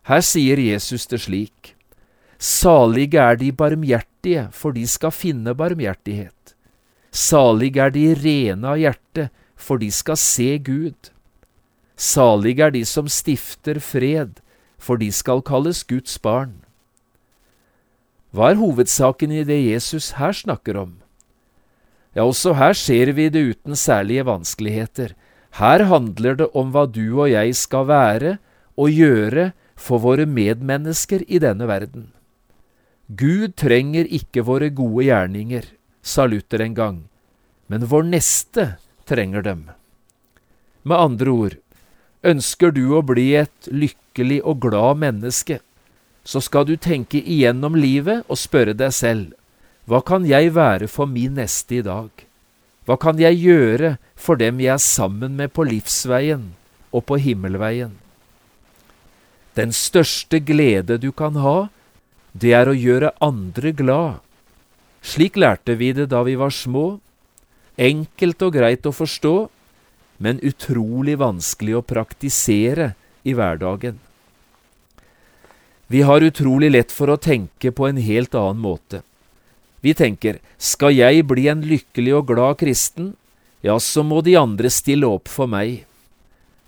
Her 0.08 0.22
sier 0.25 0.62
Jesus 0.62 1.10
det 1.10 1.24
slik. 1.25 1.74
Salige 2.41 3.22
er 3.22 3.38
de 3.38 3.51
barmhjertige, 3.53 4.48
for 4.53 4.74
de 4.74 4.86
skal 4.89 5.13
finne 5.13 5.53
barmhjertighet. 5.58 6.55
Salige 7.11 7.83
er 7.83 7.91
de 7.91 8.05
rene 8.15 8.67
av 8.71 8.79
hjerte, 8.79 9.27
for 9.59 9.81
de 9.81 9.91
skal 9.91 10.17
se 10.17 10.55
Gud. 10.63 11.11
Salig 11.99 12.57
er 12.63 12.71
de 12.73 12.81
som 12.87 13.09
stifter 13.11 13.81
fred, 13.83 14.39
for 14.81 14.97
de 14.97 15.11
skal 15.13 15.43
kalles 15.45 15.83
Guds 15.85 16.15
barn. 16.23 16.55
Hva 18.31 18.53
er 18.53 18.61
hovedsaken 18.61 19.33
i 19.35 19.43
det 19.43 19.59
Jesus 19.59 20.13
her 20.17 20.31
snakker 20.31 20.79
om? 20.79 20.95
Ja, 22.15 22.23
også 22.23 22.55
her 22.55 22.73
ser 22.75 23.11
vi 23.15 23.27
det 23.31 23.43
uten 23.53 23.75
særlige 23.75 24.23
vanskeligheter. 24.27 25.13
Her 25.59 25.83
handler 25.91 26.39
det 26.39 26.47
om 26.55 26.71
hva 26.71 26.85
du 26.87 27.19
og 27.19 27.27
jeg 27.31 27.55
skal 27.59 27.87
være 27.91 28.37
og 28.79 28.95
gjøre 28.95 29.51
for 29.75 29.99
våre 29.99 30.25
medmennesker 30.25 31.27
i 31.27 31.43
denne 31.43 31.67
verden. 31.67 32.09
Gud 33.11 33.57
trenger 33.59 34.07
ikke 34.07 34.45
våre 34.47 34.71
gode 34.71 35.09
gjerninger, 35.09 35.67
sa 36.01 36.25
Luther 36.25 36.62
en 36.62 36.74
gang, 36.77 36.98
men 37.67 37.86
vår 37.86 38.03
neste 38.10 38.75
trenger 39.08 39.46
dem. 39.46 39.67
Med 40.84 40.98
andre 40.98 41.31
ord, 41.31 41.58
ønsker 42.24 42.74
du 42.74 42.86
å 42.98 43.03
bli 43.05 43.31
et 43.38 43.70
lykkelig 43.70 44.42
og 44.46 44.61
glad 44.66 45.01
menneske, 45.01 45.59
så 46.24 46.42
skal 46.42 46.68
du 46.70 46.75
tenke 46.77 47.22
igjennom 47.22 47.77
livet 47.77 48.25
og 48.29 48.37
spørre 48.37 48.75
deg 48.77 48.94
selv, 48.94 49.31
hva 49.90 50.01
kan 50.05 50.25
jeg 50.29 50.53
være 50.53 50.87
for 50.92 51.09
min 51.09 51.33
neste 51.40 51.79
i 51.79 51.85
dag? 51.85 52.09
Hva 52.85 52.98
kan 53.01 53.20
jeg 53.22 53.42
gjøre 53.42 53.96
for 54.16 54.37
dem 54.37 54.61
jeg 54.61 54.74
er 54.75 54.81
sammen 54.81 55.35
med 55.37 55.53
på 55.53 55.66
livsveien 55.68 56.51
og 56.94 57.05
på 57.09 57.18
himmelveien? 57.22 57.94
Den 59.57 59.74
største 59.75 60.40
glede 60.40 60.98
du 61.01 61.11
kan 61.11 61.35
ha, 61.42 61.70
det 62.31 62.53
er 62.55 62.70
å 62.72 62.77
gjøre 62.77 63.11
andre 63.20 63.74
glad. 63.75 64.22
Slik 65.01 65.37
lærte 65.37 65.75
vi 65.75 65.92
det 65.98 66.09
da 66.14 66.22
vi 66.24 66.37
var 66.37 66.53
små. 66.53 67.00
Enkelt 67.81 68.42
og 68.46 68.53
greit 68.53 68.85
å 68.85 68.94
forstå, 68.94 69.35
men 70.22 70.42
utrolig 70.46 71.18
vanskelig 71.18 71.79
å 71.79 71.85
praktisere 71.85 72.94
i 73.25 73.33
hverdagen. 73.33 73.98
Vi 75.92 76.03
har 76.07 76.24
utrolig 76.24 76.70
lett 76.72 76.92
for 76.94 77.11
å 77.11 77.20
tenke 77.20 77.74
på 77.75 77.87
en 77.90 77.98
helt 78.00 78.35
annen 78.37 78.61
måte. 78.64 79.01
Vi 79.81 79.96
tenker 79.98 80.37
skal 80.61 80.94
jeg 80.94 81.25
bli 81.27 81.48
en 81.51 81.66
lykkelig 81.66 82.14
og 82.20 82.29
glad 82.29 82.59
kristen, 82.61 83.16
ja, 83.66 83.75
så 83.77 84.05
må 84.05 84.22
de 84.25 84.37
andre 84.37 84.70
stille 84.74 85.09
opp 85.09 85.29
for 85.29 85.50
meg. 85.50 85.83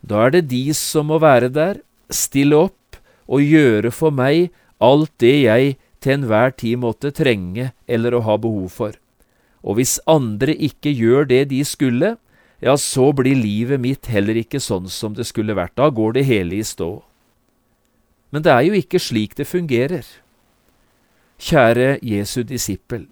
Da 0.02 0.26
er 0.26 0.36
det 0.36 0.48
de 0.52 0.66
som 0.78 1.08
må 1.10 1.22
være 1.22 1.50
der, 1.54 1.80
stille 2.10 2.58
opp 2.68 2.98
og 3.30 3.46
gjøre 3.46 3.94
for 3.94 4.14
meg 4.14 4.52
alt 4.84 5.14
det 5.24 5.36
jeg 5.46 5.76
til 6.04 6.18
enhver 6.18 6.52
tid 6.60 6.82
måtte 6.84 7.14
trenge 7.16 7.72
eller 7.88 8.14
å 8.14 8.24
ha 8.28 8.36
behov 8.38 8.70
for. 8.76 9.00
Og 9.64 9.80
hvis 9.80 9.96
andre 10.10 10.54
ikke 10.54 10.92
gjør 10.92 11.30
det 11.30 11.46
de 11.54 11.64
skulle, 11.66 12.18
ja, 12.64 12.76
så 12.80 13.12
blir 13.16 13.36
livet 13.40 13.80
mitt 13.84 14.08
heller 14.12 14.38
ikke 14.40 14.60
sånn 14.64 14.90
som 14.92 15.16
det 15.16 15.26
skulle 15.28 15.56
vært. 15.56 15.76
Da 15.80 15.90
går 15.90 16.20
det 16.20 16.28
hele 16.28 16.60
i 16.60 16.64
stå. 16.68 17.02
Men 18.32 18.44
det 18.44 18.52
er 18.52 18.64
jo 18.68 18.78
ikke 18.80 19.02
slik 19.04 19.36
det 19.40 19.48
fungerer. 19.48 20.06
Kjære 21.44 21.98
Jesu 22.04 22.44
disippel, 22.48 23.08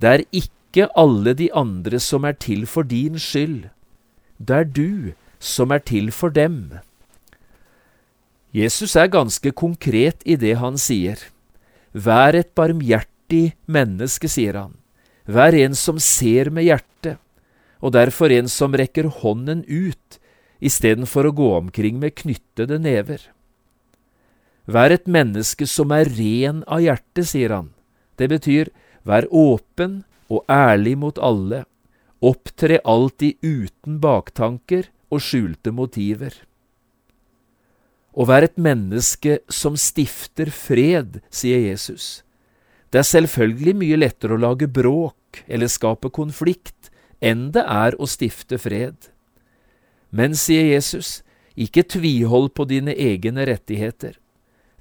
det 0.00 0.08
er 0.08 0.24
ikke 0.32 0.88
alle 0.96 1.34
de 1.36 1.50
andre 1.52 2.00
som 2.00 2.24
er 2.24 2.36
til 2.40 2.64
for 2.68 2.88
din 2.88 3.18
skyld. 3.20 3.68
Det 4.38 4.56
er 4.56 4.64
du 4.64 5.12
som 5.40 5.72
er 5.72 5.80
til 5.84 6.10
for 6.12 6.32
dem. 6.32 6.78
Jesus 8.56 8.96
er 8.96 9.12
ganske 9.12 9.52
konkret 9.52 10.24
i 10.24 10.36
det 10.40 10.56
han 10.56 10.78
sier. 10.80 11.20
Vær 11.96 12.36
et 12.36 12.50
barmhjertig 12.52 13.54
menneske, 13.72 14.28
sier 14.28 14.58
han. 14.60 14.74
Vær 15.24 15.56
en 15.56 15.74
som 15.74 15.96
ser 16.02 16.50
med 16.52 16.66
hjertet, 16.68 17.16
og 17.80 17.94
derfor 17.96 18.32
en 18.34 18.50
som 18.52 18.76
rekker 18.76 19.08
hånden 19.22 19.64
ut 19.64 20.18
istedenfor 20.60 21.30
å 21.30 21.36
gå 21.36 21.48
omkring 21.56 21.96
med 22.02 22.16
knyttede 22.20 22.78
never. 22.82 23.22
Vær 24.66 24.92
et 24.92 25.06
menneske 25.08 25.66
som 25.70 25.92
er 25.94 26.10
ren 26.18 26.62
av 26.66 26.82
hjerte, 26.84 27.24
sier 27.24 27.54
han. 27.54 27.70
Det 28.18 28.28
betyr 28.28 28.72
vær 29.06 29.28
åpen 29.30 30.02
og 30.28 30.44
ærlig 30.50 30.96
mot 30.98 31.18
alle, 31.22 31.64
opptre 32.20 32.80
alltid 32.84 33.40
uten 33.40 34.00
baktanker 34.02 34.90
og 35.08 35.22
skjulte 35.22 35.72
motiver. 35.72 36.34
Å 38.16 38.24
være 38.24 38.48
et 38.48 38.56
menneske 38.56 39.40
som 39.52 39.76
stifter 39.76 40.48
fred, 40.48 41.20
sier 41.28 41.60
Jesus. 41.68 42.22
Det 42.88 43.02
er 43.02 43.10
selvfølgelig 43.10 43.74
mye 43.76 43.98
lettere 44.00 44.36
å 44.36 44.40
lage 44.40 44.68
bråk 44.72 45.42
eller 45.44 45.68
skape 45.68 46.08
konflikt 46.14 46.88
enn 47.20 47.50
det 47.52 47.64
er 47.68 47.96
å 48.00 48.08
stifte 48.08 48.56
fred. 48.60 48.96
Men, 50.08 50.32
sier 50.38 50.70
Jesus, 50.70 51.20
ikke 51.56 51.84
tvihold 51.84 52.54
på 52.56 52.64
dine 52.70 52.94
egne 52.94 53.44
rettigheter. 53.48 54.16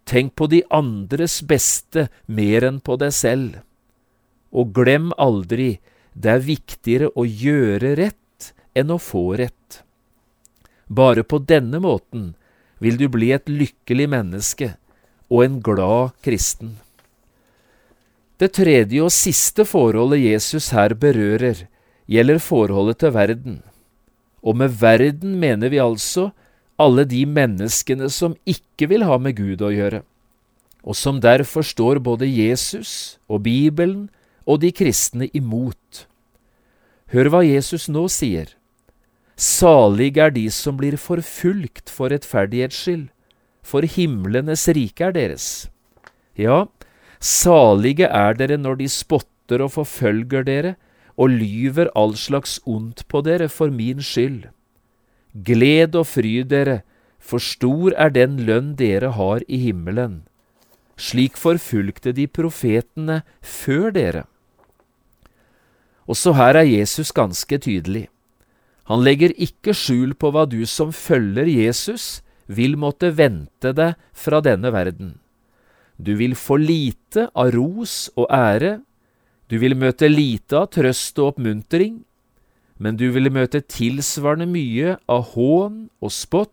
Tenk 0.05 0.35
på 0.37 0.47
de 0.47 0.61
andres 0.69 1.39
beste 1.43 2.07
mer 2.27 2.67
enn 2.67 2.79
på 2.79 2.95
deg 3.01 3.11
selv. 3.15 3.59
Og 4.55 4.71
glem 4.75 5.09
aldri, 5.19 5.79
det 6.13 6.31
er 6.37 6.45
viktigere 6.45 7.11
å 7.17 7.25
gjøre 7.25 7.95
rett 7.99 8.53
enn 8.77 8.93
å 8.93 8.99
få 9.01 9.25
rett. 9.41 9.81
Bare 10.87 11.25
på 11.25 11.41
denne 11.41 11.81
måten 11.83 12.35
vil 12.79 12.97
du 12.99 13.07
bli 13.11 13.31
et 13.35 13.47
lykkelig 13.49 14.07
menneske 14.11 14.73
og 15.29 15.45
en 15.45 15.61
glad 15.63 16.15
kristen. 16.25 16.75
Det 18.35 18.51
tredje 18.57 18.99
og 19.03 19.13
siste 19.15 19.63
forholdet 19.67 20.25
Jesus 20.25 20.71
her 20.75 20.93
berører, 20.99 21.65
gjelder 22.05 22.41
forholdet 22.43 22.99
til 23.01 23.13
verden. 23.15 23.61
Og 24.43 24.57
med 24.59 24.75
verden 24.81 25.37
mener 25.39 25.71
vi 25.71 25.79
altså 25.81 26.29
alle 26.77 27.05
de 27.07 27.23
menneskene 27.25 28.09
som 28.11 28.35
ikke 28.45 28.89
vil 28.91 29.05
ha 29.07 29.17
med 29.17 29.37
Gud 29.39 29.63
å 29.63 29.71
gjøre, 29.71 30.03
og 30.83 30.99
som 30.99 31.21
derfor 31.23 31.63
står 31.65 32.03
både 32.03 32.27
Jesus 32.27 33.17
og 33.31 33.45
Bibelen 33.47 34.09
og 34.45 34.61
de 34.61 34.73
kristne 34.75 35.29
imot. 35.33 36.05
Hør 37.15 37.31
hva 37.31 37.41
Jesus 37.45 37.87
nå 37.89 38.05
sier. 38.11 38.51
Salig 39.35 40.15
er 40.17 40.31
de 40.31 40.45
som 40.51 40.77
blir 40.79 40.95
forfulgt 40.95 41.91
for 41.91 42.11
rettferdighets 42.13 42.77
skyld, 42.85 43.07
for 43.65 43.83
himlenes 43.83 44.63
rike 44.71 45.09
er 45.09 45.15
deres. 45.15 45.67
Ja, 46.39 46.65
salige 47.19 48.07
er 48.07 48.37
dere 48.39 48.57
når 48.57 48.79
de 48.79 48.87
spotter 48.87 49.63
og 49.65 49.73
forfølger 49.75 50.47
dere 50.47 50.75
og 51.17 51.35
lyver 51.35 51.91
all 51.95 52.15
slags 52.15 52.61
ondt 52.65 53.03
på 53.11 53.21
dere 53.27 53.49
for 53.51 53.71
min 53.71 53.99
skyld. 53.99 54.47
Gled 55.35 55.95
og 55.95 56.07
fryd 56.07 56.47
dere, 56.51 56.81
for 57.19 57.43
stor 57.43 57.91
er 57.97 58.15
den 58.15 58.39
lønn 58.47 58.75
dere 58.79 59.11
har 59.17 59.43
i 59.49 59.59
himmelen. 59.67 60.23
Slik 60.95 61.35
forfulgte 61.35 62.13
de 62.15 62.27
profetene 62.27 63.21
før 63.41 63.91
dere. 63.91 64.23
Også 66.07 66.35
her 66.37 66.55
er 66.55 66.69
Jesus 66.69 67.11
ganske 67.11 67.57
tydelig. 67.57 68.07
Han 68.89 69.01
legger 69.05 69.33
ikke 69.41 69.73
skjul 69.73 70.13
på 70.13 70.29
hva 70.33 70.45
du 70.49 70.61
som 70.69 70.91
følger 70.93 71.49
Jesus, 71.49 72.21
vil 72.45 72.75
måtte 72.77 73.09
vente 73.17 73.71
deg 73.73 73.95
fra 74.13 74.41
denne 74.45 74.69
verden. 74.73 75.15
Du 75.97 76.13
vil 76.19 76.35
få 76.37 76.59
lite 76.61 77.29
av 77.33 77.53
ros 77.55 78.11
og 78.15 78.27
ære, 78.29 78.79
du 79.49 79.57
vil 79.61 79.77
møte 79.77 80.09
lite 80.09 80.57
av 80.59 80.69
trøst 80.73 81.17
og 81.21 81.35
oppmuntring, 81.35 82.03
men 82.77 82.97
du 82.99 83.07
vil 83.15 83.31
møte 83.31 83.61
tilsvarende 83.61 84.47
mye 84.51 84.97
av 85.09 85.31
hån 85.33 85.85
og 86.03 86.11
spott, 86.11 86.51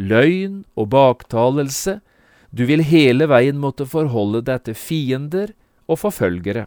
løgn 0.00 0.62
og 0.74 0.88
baktalelse, 0.94 2.00
du 2.50 2.64
vil 2.68 2.82
hele 2.84 3.28
veien 3.30 3.60
måtte 3.60 3.86
forholde 3.88 4.42
deg 4.48 4.64
til 4.66 4.76
fiender 4.76 5.52
og 5.86 6.00
forfølgere. 6.02 6.66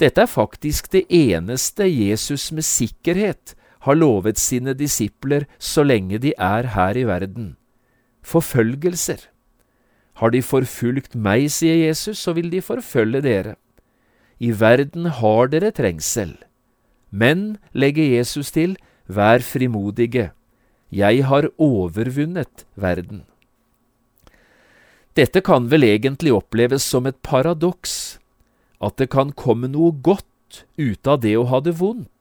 Dette 0.00 0.24
er 0.24 0.30
faktisk 0.30 0.90
det 0.92 1.04
eneste 1.12 1.86
Jesus 1.88 2.50
med 2.52 2.64
sikkerhet 2.66 3.54
har 3.82 3.98
lovet 3.98 4.38
sine 4.38 4.74
disipler 4.78 5.46
så 5.58 5.82
lenge 5.82 6.20
de 6.22 6.32
er 6.38 6.70
her 6.74 6.98
i 6.98 7.04
verden. 7.08 7.56
Forfølgelser. 8.22 9.26
Har 10.20 10.30
de 10.30 10.42
forfulgt 10.42 11.16
meg, 11.16 11.48
sier 11.50 11.88
Jesus, 11.88 12.20
så 12.22 12.34
vil 12.36 12.50
de 12.52 12.62
forfølge 12.62 13.22
dere. 13.24 13.56
I 14.38 14.52
verden 14.60 15.08
har 15.18 15.50
dere 15.50 15.72
trengsel. 15.74 16.36
Men, 17.10 17.58
legger 17.72 18.16
Jesus 18.18 18.52
til, 18.54 18.76
vær 19.06 19.42
frimodige. 19.42 20.30
Jeg 20.92 21.26
har 21.26 21.48
overvunnet 21.58 22.66
verden. 22.76 23.24
Dette 25.16 25.42
kan 25.44 25.68
vel 25.68 25.84
egentlig 25.84 26.32
oppleves 26.32 26.84
som 26.84 27.06
et 27.06 27.18
paradoks, 27.24 28.11
at 28.82 28.98
det 28.98 29.08
kan 29.14 29.30
komme 29.32 29.70
noe 29.70 29.94
godt 29.94 30.64
ut 30.76 31.06
av 31.08 31.22
det 31.22 31.36
å 31.38 31.46
ha 31.48 31.62
det 31.64 31.76
vondt 31.78 32.12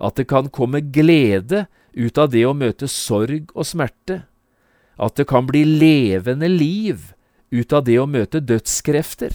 at 0.00 0.16
det 0.16 0.26
kan 0.32 0.48
komme 0.48 0.80
glede 0.80 1.66
ut 1.92 2.18
av 2.18 2.32
det 2.32 2.46
å 2.48 2.56
møte 2.56 2.88
sorg 2.88 3.52
og 3.52 3.66
smerte, 3.68 4.22
at 4.96 5.16
det 5.16 5.26
kan 5.28 5.46
bli 5.48 5.62
levende 5.64 6.48
liv 6.48 7.12
ut 7.52 7.72
av 7.76 7.84
det 7.84 7.98
å 8.00 8.08
møte 8.08 8.40
dødskrefter. 8.40 9.34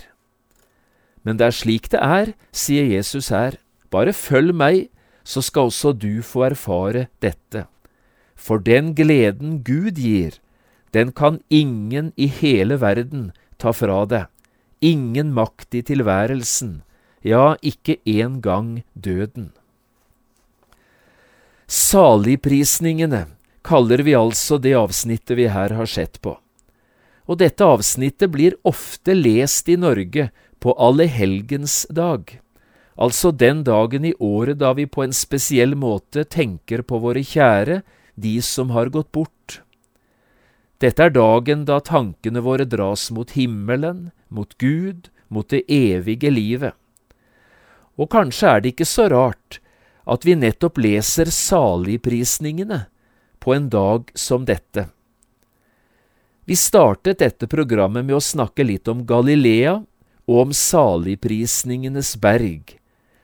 Men 1.25 1.37
det 1.37 1.49
er 1.49 1.57
slik 1.57 1.89
det 1.93 2.01
er, 2.01 2.33
sier 2.51 2.89
Jesus 2.89 3.29
her, 3.33 3.59
bare 3.93 4.13
følg 4.13 4.55
meg, 4.57 4.89
så 5.25 5.41
skal 5.41 5.71
også 5.71 5.93
du 5.97 6.21
få 6.25 6.45
erfare 6.51 7.07
dette. 7.21 7.65
For 8.35 8.61
den 8.61 8.93
gleden 8.97 9.61
Gud 9.65 9.97
gir, 10.01 10.37
den 10.93 11.11
kan 11.11 11.41
ingen 11.49 12.11
i 12.15 12.27
hele 12.29 12.77
verden 12.81 13.31
ta 13.61 13.73
fra 13.73 14.03
deg, 14.09 14.29
ingen 14.85 15.33
makt 15.33 15.75
i 15.77 15.81
tilværelsen, 15.85 16.81
ja, 17.25 17.55
ikke 17.65 17.97
engang 18.05 18.83
døden. 18.93 19.49
Saligprisningene 21.65 23.25
kaller 23.65 24.03
vi 24.05 24.13
altså 24.13 24.59
det 24.61 24.75
avsnittet 24.77 25.37
vi 25.39 25.47
her 25.49 25.73
har 25.73 25.89
sett 25.89 26.21
på. 26.21 26.35
Og 27.25 27.39
dette 27.41 27.65
avsnittet 27.65 28.29
blir 28.29 28.57
ofte 28.61 29.15
lest 29.17 29.69
i 29.73 29.77
Norge 29.81 30.29
på 30.61 30.75
allehelgensdag, 30.77 32.37
altså 32.95 33.31
den 33.33 33.63
dagen 33.65 34.05
i 34.05 34.13
året 34.21 34.61
da 34.61 34.75
vi 34.77 34.85
på 34.85 35.03
en 35.03 35.13
spesiell 35.13 35.73
måte 35.75 36.23
tenker 36.29 36.85
på 36.85 37.01
våre 37.01 37.25
kjære, 37.25 37.81
de 38.15 38.37
som 38.45 38.69
har 38.77 38.93
gått 38.93 39.11
bort. 39.11 39.61
Dette 40.79 41.07
er 41.07 41.13
dagen 41.15 41.65
da 41.65 41.79
tankene 41.79 42.43
våre 42.45 42.67
dras 42.69 43.09
mot 43.11 43.31
himmelen, 43.33 44.11
mot 44.35 44.57
Gud, 44.61 45.09
mot 45.31 45.47
det 45.49 45.63
evige 45.71 46.31
livet. 46.31 46.75
Og 47.95 48.11
kanskje 48.11 48.51
er 48.51 48.61
det 48.61 48.75
ikke 48.75 48.89
så 48.89 49.07
rart 49.11 49.59
at 50.05 50.25
vi 50.27 50.35
nettopp 50.37 50.77
leser 50.83 51.31
saligprisningene 51.33 52.83
på 53.41 53.55
en 53.55 53.69
dag 53.73 54.11
som 54.17 54.45
dette. 54.45 54.87
Vi 56.45 56.57
startet 56.59 57.23
dette 57.23 57.49
programmet 57.49 58.05
med 58.05 58.19
å 58.19 58.23
snakke 58.23 58.65
litt 58.67 58.89
om 58.91 59.01
Galilea 59.07 59.79
og 60.29 60.41
om 60.43 60.51
saligprisningenes 60.53 62.15
berg, 62.21 62.75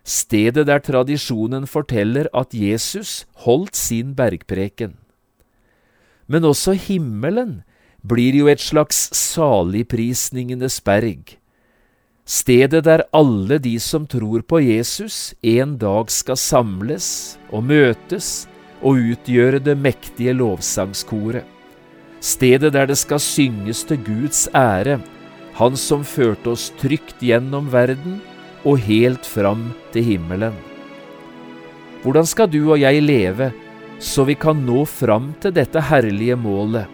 stedet 0.02 0.65
der 0.69 0.82
tradisjonen 0.82 1.67
forteller 1.69 2.30
at 2.34 2.56
Jesus 2.58 3.28
holdt 3.45 3.78
sin 3.78 4.15
bergpreken. 4.17 4.95
Men 6.26 6.47
også 6.47 6.74
himmelen 6.78 7.62
blir 8.01 8.35
jo 8.35 8.49
et 8.51 8.61
slags 8.61 9.09
saligprisningenes 9.17 10.79
berg, 10.83 11.37
Stedet 12.31 12.85
der 12.85 13.01
alle 13.11 13.57
de 13.59 13.73
som 13.81 14.05
tror 14.07 14.43
på 14.47 14.61
Jesus, 14.61 15.33
en 15.41 15.73
dag 15.81 16.11
skal 16.13 16.37
samles 16.39 17.07
og 17.51 17.65
møtes 17.67 18.45
og 18.79 19.01
utgjøre 19.01 19.59
det 19.59 19.75
mektige 19.75 20.35
lovsangskoret. 20.37 21.43
Stedet 22.21 22.71
der 22.71 22.87
det 22.87 22.99
skal 23.01 23.19
synges 23.19 23.83
til 23.83 23.99
Guds 24.05 24.47
ære, 24.55 25.01
Han 25.53 25.75
som 25.75 26.05
førte 26.07 26.53
oss 26.53 26.69
trygt 26.79 27.19
gjennom 27.19 27.67
verden 27.73 28.21
og 28.63 28.79
helt 28.79 29.25
fram 29.25 29.73
til 29.91 30.03
himmelen. 30.03 30.55
Hvordan 32.03 32.25
skal 32.25 32.47
du 32.47 32.71
og 32.71 32.79
jeg 32.79 33.03
leve 33.03 33.51
så 33.99 34.23
vi 34.23 34.33
kan 34.35 34.63
nå 34.65 34.85
fram 34.85 35.33
til 35.41 35.51
dette 35.53 35.81
herlige 35.91 36.35
målet, 36.35 36.87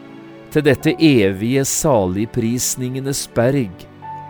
til 0.51 0.65
dette 0.65 0.93
evige 1.03 1.63
saligprisningenes 1.67 3.25
berg, 3.35 3.85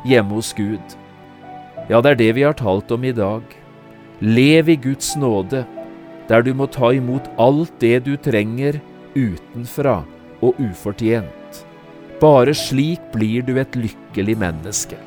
hjemme 0.07 0.37
hos 0.39 0.53
Gud. 0.57 0.97
Ja, 1.87 2.01
det 2.01 2.11
er 2.11 2.19
det 2.19 2.29
vi 2.35 2.45
har 2.45 2.57
talt 2.57 2.91
om 2.91 3.05
i 3.07 3.15
dag. 3.15 3.43
Lev 4.19 4.69
i 4.69 4.75
Guds 4.81 5.15
nåde, 5.15 5.63
der 6.27 6.43
du 6.43 6.53
må 6.57 6.67
ta 6.67 6.91
imot 6.95 7.29
alt 7.39 7.71
det 7.79 8.01
du 8.07 8.15
trenger 8.17 8.81
utenfra 9.15 10.01
og 10.41 10.57
ufortjent. 10.59 11.65
Bare 12.21 12.53
slik 12.57 13.11
blir 13.13 13.45
du 13.45 13.55
et 13.61 13.77
lykkelig 13.77 14.37
menneske. 14.41 15.06